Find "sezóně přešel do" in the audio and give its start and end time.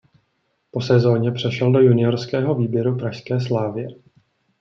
0.81-1.79